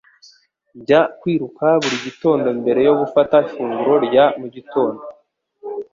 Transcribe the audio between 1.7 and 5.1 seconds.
buri gitondo mbere yo gufata ifunguro rya mu gitondo